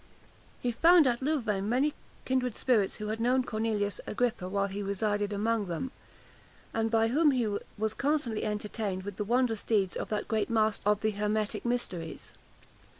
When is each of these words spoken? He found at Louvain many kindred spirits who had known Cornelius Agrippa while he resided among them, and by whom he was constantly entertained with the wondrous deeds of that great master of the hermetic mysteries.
He 0.61 0.71
found 0.71 1.05
at 1.05 1.21
Louvain 1.21 1.69
many 1.69 1.93
kindred 2.25 2.55
spirits 2.55 2.95
who 2.95 3.09
had 3.09 3.19
known 3.19 3.43
Cornelius 3.43 4.01
Agrippa 4.07 4.49
while 4.49 4.65
he 4.65 4.81
resided 4.81 5.31
among 5.31 5.67
them, 5.67 5.91
and 6.73 6.89
by 6.89 7.09
whom 7.09 7.29
he 7.29 7.45
was 7.77 7.93
constantly 7.93 8.43
entertained 8.43 9.03
with 9.03 9.17
the 9.17 9.23
wondrous 9.23 9.63
deeds 9.63 9.95
of 9.95 10.09
that 10.09 10.27
great 10.27 10.49
master 10.49 10.89
of 10.89 11.01
the 11.01 11.11
hermetic 11.11 11.65
mysteries. 11.65 12.33